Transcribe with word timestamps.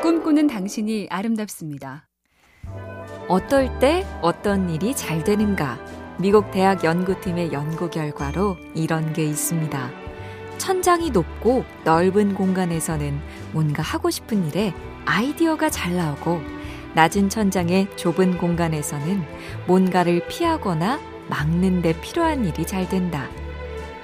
꿈꾸는 0.00 0.46
당신이 0.46 1.08
아름답습니다. 1.10 2.08
어떨 3.28 3.78
때 3.80 4.06
어떤 4.22 4.70
일이 4.70 4.96
잘 4.96 5.22
되는가? 5.22 5.78
미국 6.18 6.50
대학 6.50 6.82
연구팀의 6.84 7.52
연구 7.52 7.90
결과로 7.90 8.56
이런 8.74 9.12
게 9.12 9.24
있습니다. 9.26 9.90
천장이 10.56 11.10
높고 11.10 11.66
넓은 11.84 12.34
공간에서는 12.34 13.20
뭔가 13.52 13.82
하고 13.82 14.08
싶은 14.08 14.48
일에 14.48 14.72
아이디어가 15.04 15.68
잘 15.68 15.94
나오고 15.94 16.40
낮은 16.94 17.28
천장의 17.28 17.94
좁은 17.96 18.38
공간에서는 18.38 19.22
뭔가를 19.66 20.26
피하거나 20.28 20.98
막는 21.28 21.82
데 21.82 21.92
필요한 22.00 22.46
일이 22.46 22.66
잘 22.66 22.88
된다. 22.88 23.28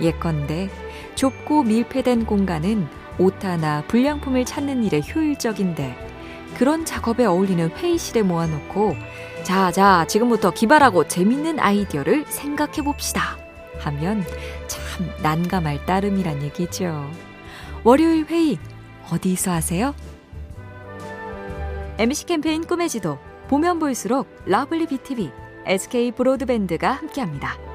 예컨대 0.02 0.68
좁고 1.14 1.62
밀폐된 1.62 2.26
공간은 2.26 2.86
오타나 3.18 3.82
불량품을 3.88 4.44
찾는 4.44 4.84
일에 4.84 5.00
효율적인데 5.00 5.96
그런 6.56 6.84
작업에 6.84 7.24
어울리는 7.24 7.68
회의실에 7.70 8.22
모아놓고 8.22 8.96
자, 9.42 9.70
자, 9.70 10.06
지금부터 10.08 10.50
기발하고 10.50 11.06
재밌는 11.06 11.60
아이디어를 11.60 12.24
생각해 12.26 12.82
봅시다. 12.82 13.38
하면 13.78 14.24
참 14.66 15.08
난감할 15.22 15.86
따름이란 15.86 16.42
얘기죠. 16.42 17.08
월요일 17.84 18.24
회의 18.26 18.58
어디서 19.12 19.52
하세요? 19.52 19.94
MC 21.98 22.26
캠페인 22.26 22.66
꿈의 22.66 22.88
지도 22.88 23.18
보면 23.48 23.78
볼수록 23.78 24.26
lovely 24.46 24.86
BTV, 24.86 25.30
SK 25.66 26.12
브로드밴드가 26.12 26.90
함께합니다. 26.90 27.65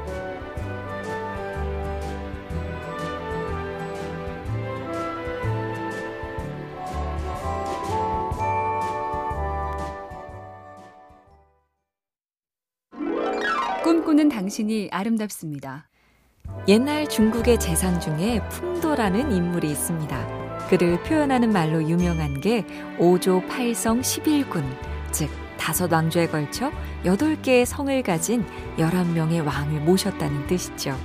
꿈꾸는 13.83 14.29
당신이 14.29 14.89
아름답습니다. 14.91 15.87
옛날 16.67 17.09
중국의 17.09 17.59
재상 17.59 17.99
중에 17.99 18.39
풍도라는 18.49 19.31
인물이 19.31 19.71
있습니다. 19.71 20.67
그를 20.69 21.01
표현하는 21.01 21.51
말로 21.51 21.81
유명한 21.81 22.39
게 22.41 22.63
5조 22.99 23.47
8성 23.49 24.01
11군, 24.01 24.63
즉 25.11 25.31
다섯 25.57 25.91
왕조에 25.91 26.27
걸쳐 26.27 26.71
8개의 27.05 27.65
성을 27.65 28.03
가진 28.03 28.45
11명의 28.77 29.43
왕을 29.43 29.81
모셨다는 29.81 30.45
뜻이죠. 30.45 30.95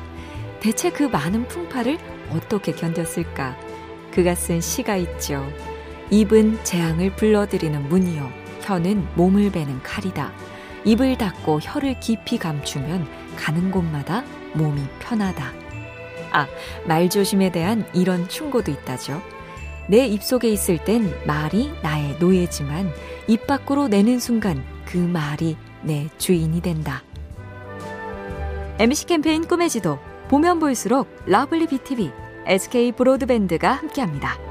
대체 0.61 0.91
그 0.91 1.05
많은 1.05 1.49
풍파를 1.49 1.97
어떻게 2.31 2.73
견뎠을까? 2.73 3.57
그가 4.11 4.35
쓴 4.35 4.61
시가 4.61 4.97
있죠. 4.97 5.47
입은 6.11 6.63
재앙을 6.63 7.17
불러들이는 7.17 7.89
문이요. 7.89 8.31
혀는 8.61 9.07
몸을 9.15 9.51
베는 9.51 9.83
칼이다. 9.83 10.31
입을 10.87 11.19
닫고 11.19 11.61
혀를 11.61 12.01
깊이 12.01 12.39
감추면 12.39 13.06
가는 13.37 13.70
곳마다 13.70 14.25
몸이 14.55 14.81
편하다. 15.01 15.53
아, 16.33 16.47
말조심에 16.87 17.51
대한 17.51 17.84
이런 17.93 18.28
충고도 18.28 18.70
있다죠. 18.70 19.20
내 19.89 20.06
입속에 20.06 20.48
있을 20.48 20.78
땐 20.78 21.12
말이 21.27 21.73
나의 21.83 22.17
노예지만 22.19 22.91
입 23.28 23.47
밖으로 23.47 23.89
내는 23.89 24.19
순간 24.19 24.65
그 24.84 24.97
말이 24.97 25.56
내 25.83 26.09
주인이 26.19 26.61
된다. 26.62 27.03
MC 28.78 29.06
캠페인 29.06 29.47
꿈의 29.47 29.69
지도 29.69 29.98
보면 30.28 30.61
볼수록 30.61 31.09
lovely 31.27 31.67
BTV, 31.67 32.12
SK 32.47 32.93
브로드밴드가 32.93 33.73
함께합니다. 33.73 34.46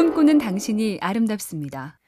꿈꾸는 0.00 0.38
당신이 0.38 0.96
아름답습니다. 1.02 1.98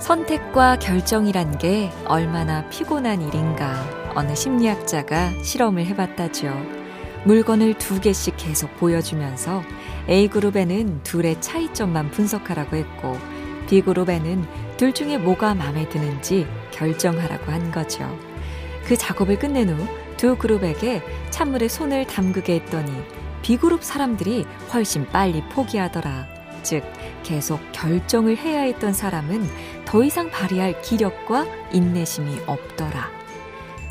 선택과 0.00 0.80
결정이란 0.80 1.56
게 1.56 1.88
얼마나 2.04 2.68
피곤한 2.68 3.22
일인가 3.22 4.12
어느 4.16 4.34
심리학자가 4.34 5.40
실험을 5.40 5.86
해봤다죠. 5.86 6.52
물건을 7.24 7.78
두 7.78 8.00
개씩 8.00 8.34
계속 8.36 8.74
보여주면서 8.78 9.62
A그룹에는 10.08 11.04
둘의 11.04 11.40
차이점만 11.40 12.10
분석하라고 12.10 12.74
했고 12.74 13.16
B그룹에는 13.68 14.44
둘 14.76 14.92
중에 14.92 15.18
뭐가 15.18 15.54
마음에 15.54 15.88
드는지 15.88 16.44
결정하라고 16.72 17.52
한 17.52 17.70
거죠. 17.70 18.04
그 18.84 18.96
작업을 18.96 19.38
끝낸 19.38 19.68
후 19.68 20.06
두 20.16 20.34
그룹에게 20.36 21.02
찬물에 21.30 21.68
손을 21.68 22.04
담그게 22.08 22.54
했더니 22.56 22.90
B그룹 23.42 23.84
사람들이 23.84 24.44
훨씬 24.74 25.06
빨리 25.06 25.40
포기하더라. 25.50 26.35
즉, 26.66 26.82
계속 27.22 27.60
결정을 27.70 28.36
해야 28.36 28.62
했던 28.62 28.92
사람은 28.92 29.48
더 29.84 30.02
이상 30.02 30.30
발휘할 30.30 30.82
기력과 30.82 31.46
인내심이 31.72 32.40
없더라. 32.44 33.08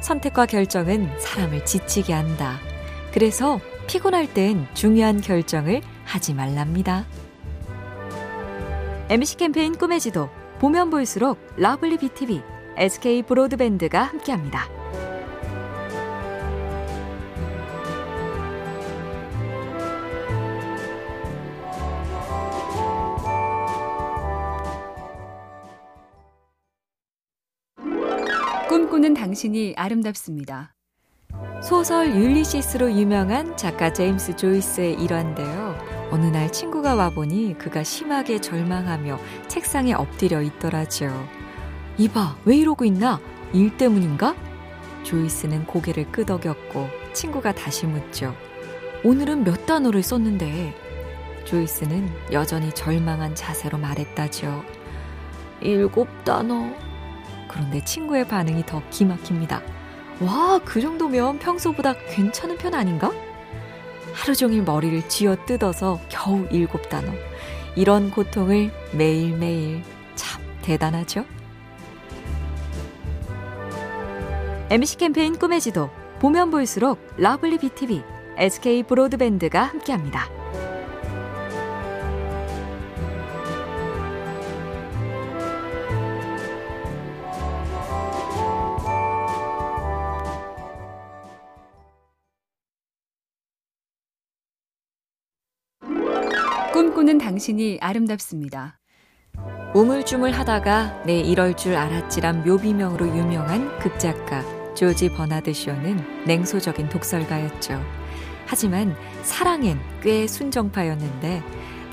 선택과 0.01 0.45
결정은 0.45 1.09
사람을 1.17 1.63
지치게 1.63 2.11
한다. 2.11 2.59
그래서 3.13 3.61
피곤할 3.87 4.27
땐 4.33 4.67
중요한 4.73 5.21
결정을 5.21 5.81
하지 6.03 6.33
말랍니다. 6.33 7.05
MC 9.07 9.37
캠페인 9.37 9.77
꿈의 9.77 10.01
지도 10.01 10.29
보면 10.59 10.89
볼수록 10.89 11.39
lovely 11.55 11.97
BTV, 11.97 12.41
SK 12.75 13.23
브로드밴드가 13.23 14.03
함께합니다. 14.03 14.74
꿈꾸는 29.05 29.13
당신이 29.13 29.75
아름답습니다. 29.77 30.73
소설 31.61 32.15
율리시스로 32.15 32.91
유명한 32.91 33.55
작가 33.55 33.93
제임스 33.93 34.35
조이스의 34.35 34.95
일화인데요. 34.95 35.77
어느 36.09 36.25
날 36.25 36.51
친구가 36.51 36.95
와보니 36.95 37.57
그가 37.59 37.83
심하게 37.83 38.41
절망하며 38.41 39.19
책상에 39.47 39.93
엎드려 39.93 40.41
있더라죠. 40.41 41.11
이봐, 41.97 42.37
왜 42.45 42.57
이러고 42.57 42.83
있나? 42.85 43.19
일 43.53 43.77
때문인가? 43.77 44.35
조이스는 45.03 45.67
고개를 45.67 46.11
끄덕였고 46.11 46.89
친구가 47.13 47.53
다시 47.53 47.85
묻죠. 47.85 48.35
오늘은 49.03 49.43
몇 49.43 49.67
단어를 49.67 50.01
썼는데? 50.01 50.73
조이스는 51.45 52.09
여전히 52.31 52.73
절망한 52.73 53.35
자세로 53.35 53.77
말했다죠. 53.77 54.63
일곱 55.61 56.07
단어. 56.23 56.94
그런데 57.55 57.81
친구의 57.85 58.27
반응이 58.27 58.65
더 58.65 58.81
기막힙니다. 58.89 59.61
와, 60.19 60.59
그 60.65 60.81
정도면 60.81 61.39
평소보다 61.39 61.93
괜찮은 62.09 62.57
편 62.57 62.73
아닌가? 62.73 63.13
하루 64.13 64.35
종일 64.35 64.63
머리를 64.63 65.07
쥐어 65.07 65.37
뜯어서 65.45 66.01
겨우 66.09 66.45
일곱 66.51 66.89
단어. 66.89 67.13
이런 67.77 68.11
고통을 68.11 68.71
매일매일 68.91 69.83
참 70.15 70.41
대단하죠? 70.61 71.23
MC 74.69 74.97
캠페인 74.97 75.37
꿈의 75.37 75.61
지도 75.61 75.89
보면 76.19 76.51
볼수록 76.51 76.99
lovely 77.15 77.59
BTV, 77.59 78.03
SK 78.37 78.83
브로드밴드가 78.83 79.63
함께합니다. 79.63 80.44
꿈꾸는 96.75 97.19
당신이 97.19 97.77
아름답습니다. 97.79 98.77
우물쭈물 99.73 100.31
하다가 100.31 101.03
내 101.05 101.21
이럴 101.21 101.55
줄 101.55 101.73
알았지란 101.73 102.43
묘비명으로 102.43 103.07
유명한 103.17 103.79
극작가 103.79 104.43
조지 104.73 105.07
버나드 105.07 105.53
쇼는 105.53 106.25
냉소적인 106.25 106.89
독설가였죠. 106.89 107.81
하지만 108.45 108.93
사랑엔 109.23 109.79
꽤 110.01 110.27
순정파였는데 110.27 111.41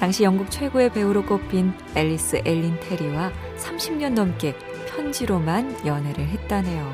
당시 0.00 0.24
영국 0.24 0.50
최고의 0.50 0.92
배우로 0.92 1.26
꼽힌 1.26 1.72
앨리스 1.94 2.42
엘린 2.44 2.80
테리와 2.80 3.30
30년 3.58 4.14
넘게 4.14 4.56
편지로만 4.88 5.86
연애를 5.86 6.26
했다네요. 6.26 6.92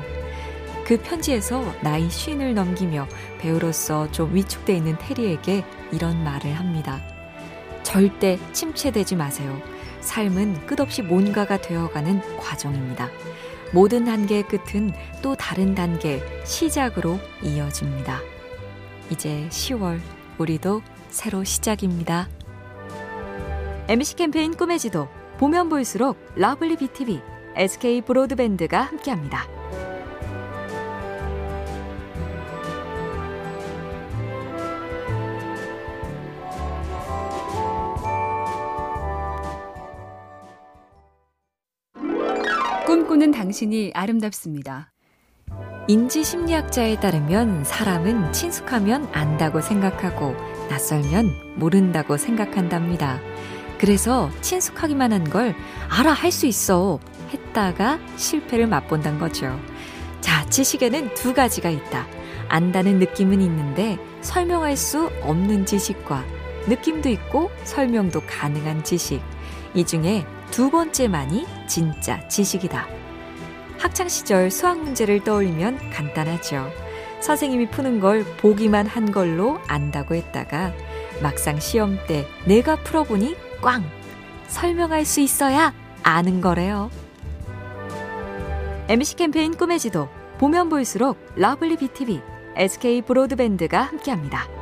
그 0.85 1.01
편지에서 1.01 1.63
나이 1.81 2.07
쉰을 2.07 2.53
넘기며 2.53 3.07
배우로서 3.39 4.11
좀 4.11 4.35
위축돼 4.35 4.75
있는 4.75 4.95
테리에게 4.99 5.65
이런 5.91 6.23
말을 6.23 6.53
합니다. 6.53 7.01
절대 7.89 8.37
침체되지 8.53 9.15
마세요. 9.15 9.59
삶은 10.01 10.67
끝없이 10.67 11.01
뭔가가 11.01 11.59
되어가는 11.59 12.37
과정입니다. 12.37 13.09
모든 13.73 14.05
단계의 14.05 14.43
끝은 14.43 14.93
또 15.23 15.33
다른 15.33 15.73
단계 15.73 16.21
시작으로 16.45 17.17
이어집니다. 17.41 18.19
이제 19.09 19.47
10월, 19.49 19.99
우리도 20.37 20.83
새로 21.09 21.43
시작입니다. 21.43 22.29
MC 23.87 24.17
캠페인 24.17 24.55
꿈의 24.55 24.77
지도, 24.77 25.07
보면 25.39 25.69
볼수록 25.69 26.15
lovely 26.35 26.75
BTV, 26.77 27.19
SK 27.55 28.01
브로드밴드가 28.01 28.83
함께합니다. 28.83 29.47
꿈꾸는 43.19 43.31
당신이 43.31 43.91
아름답습니다. 43.93 44.93
인지 45.89 46.23
심리학자에 46.23 47.01
따르면 47.01 47.65
사람은 47.65 48.31
친숙하면 48.31 49.09
안다고 49.11 49.59
생각하고 49.59 50.35
낯설면 50.69 51.55
모른다고 51.57 52.15
생각한답니다. 52.15 53.19
그래서 53.77 54.29
친숙하기만 54.39 55.11
한 55.11 55.23
걸 55.25 55.53
알아 55.89 56.13
할 56.13 56.31
수 56.31 56.45
있어 56.45 56.99
했다가 57.33 57.99
실패를 58.15 58.67
맛본단 58.67 59.19
거죠. 59.19 59.59
자, 60.21 60.45
지식에는 60.49 61.13
두 61.13 61.33
가지가 61.33 61.69
있다. 61.69 62.07
안다는 62.47 62.99
느낌은 62.99 63.41
있는데 63.41 63.97
설명할 64.21 64.77
수 64.77 65.11
없는 65.23 65.65
지식과 65.65 66.23
느낌도 66.69 67.09
있고 67.09 67.51
설명도 67.65 68.21
가능한 68.25 68.85
지식. 68.85 69.21
이 69.73 69.85
중에 69.85 70.25
두 70.51 70.71
번째만이 70.71 71.45
진짜 71.67 72.25
지식이다. 72.29 72.98
학창시절 73.79 74.51
수학 74.51 74.79
문제를 74.81 75.23
떠올리면 75.23 75.91
간단하죠. 75.91 76.69
선생님이 77.21 77.69
푸는 77.69 77.99
걸 77.99 78.23
보기만 78.37 78.87
한 78.87 79.11
걸로 79.11 79.59
안다고 79.67 80.15
했다가 80.15 80.73
막상 81.21 81.59
시험 81.59 81.97
때 82.07 82.27
내가 82.45 82.75
풀어보니 82.77 83.35
꽝! 83.61 83.83
설명할 84.47 85.05
수 85.05 85.19
있어야 85.19 85.73
아는 86.03 86.41
거래요. 86.41 86.89
MC 88.87 89.15
캠페인 89.17 89.55
꿈의 89.55 89.79
지도, 89.79 90.09
보면 90.39 90.69
볼수록 90.69 91.17
lovely 91.35 91.77
BTV, 91.77 92.21
SK 92.55 93.03
브로드밴드가 93.03 93.83
함께합니다. 93.83 94.58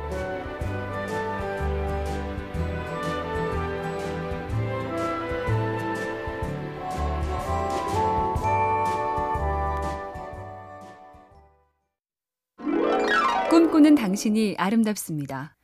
꿈꾸는 13.58 13.96
당신이 13.96 14.54
아름답습니다. 14.56 15.56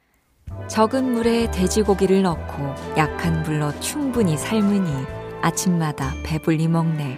적은 0.66 1.12
물에 1.12 1.48
돼지고기를 1.52 2.22
넣고 2.22 2.74
약한 2.96 3.44
불로 3.44 3.70
충분히 3.78 4.36
삶으니 4.36 4.90
아침마다 5.40 6.12
배불리 6.24 6.66
먹네. 6.66 7.16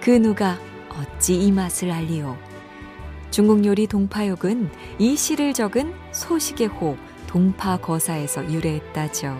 그 0.00 0.10
누가 0.10 0.58
어찌 0.88 1.36
이 1.36 1.52
맛을 1.52 1.92
알리오. 1.92 2.36
중국 3.30 3.64
요리 3.64 3.86
동파육은 3.86 4.70
이 4.98 5.14
시를 5.14 5.52
적은 5.52 5.94
소식의 6.10 6.66
호 6.66 6.96
동파거사에서 7.28 8.52
유래했다죠. 8.52 9.38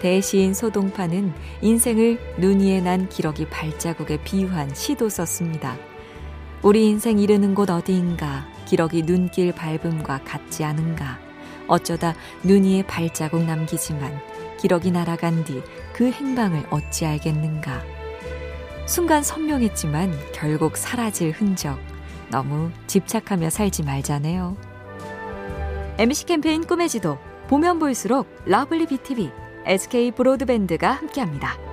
대시인 0.00 0.54
소동파는 0.54 1.32
인생을 1.62 2.36
눈 2.38 2.60
위에 2.60 2.80
난 2.80 3.08
기러기 3.08 3.48
발자국에 3.48 4.22
비유한 4.22 4.72
시도 4.72 5.08
썼습니다. 5.08 5.76
우리 6.62 6.86
인생 6.86 7.18
이르는 7.18 7.56
곳 7.56 7.70
어디인가 7.70 8.46
기러기 8.66 9.02
눈길 9.02 9.52
밟음과 9.52 10.24
같지 10.24 10.64
않은가. 10.64 11.18
어쩌다 11.68 12.14
눈 12.42 12.64
위에 12.64 12.84
발자국 12.86 13.42
남기지만 13.44 14.20
기러기 14.60 14.90
날아간 14.90 15.44
뒤 15.44 15.62
그 15.96 16.10
행방을 16.10 16.64
어찌 16.68 17.06
알겠는가. 17.06 17.82
순간 18.84 19.22
선명했지만 19.22 20.12
결국 20.34 20.76
사라질 20.76 21.30
흔적. 21.30 21.78
너무 22.28 22.70
집착하며 22.86 23.48
살지 23.48 23.82
말자네요. 23.82 24.58
MC 25.96 26.26
캠페인 26.26 26.66
꿈의 26.66 26.90
지도. 26.90 27.16
보면 27.48 27.78
볼수록 27.78 28.26
lovely 28.44 28.86
BTV 28.88 29.30
SK 29.64 30.10
브로드밴드가 30.10 30.90
함께합니다. 30.90 31.65